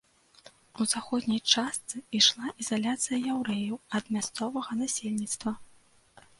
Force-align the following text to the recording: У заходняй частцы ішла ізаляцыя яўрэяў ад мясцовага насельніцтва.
У 0.79 0.85
заходняй 0.93 1.41
частцы 1.57 1.95
ішла 2.21 2.47
ізаляцыя 2.65 3.21
яўрэяў 3.35 3.77
ад 4.01 4.05
мясцовага 4.17 4.71
насельніцтва. 4.85 5.51